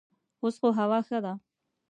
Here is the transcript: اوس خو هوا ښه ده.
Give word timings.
اوس 0.41 0.55
خو 0.61 0.67
هوا 0.79 0.99
ښه 1.07 1.19
ده. 1.25 1.33